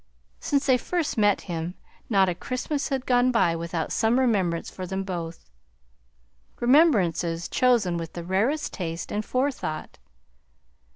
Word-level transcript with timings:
Since 0.39 0.65
they 0.65 0.79
first 0.79 1.15
met 1.15 1.41
him 1.41 1.75
not 2.09 2.27
a 2.27 2.33
Christmas 2.33 2.89
had 2.89 3.05
gone 3.05 3.29
by 3.31 3.55
without 3.55 3.91
some 3.91 4.17
remembrance 4.19 4.67
for 4.67 4.87
them 4.87 5.03
both; 5.03 5.47
remembrances 6.59 7.47
chosen 7.47 7.97
with 7.97 8.13
the 8.13 8.23
rarest 8.23 8.73
taste 8.73 9.11
and 9.11 9.23
forethought. 9.23 9.99